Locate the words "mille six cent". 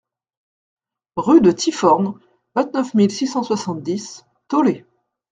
2.95-3.43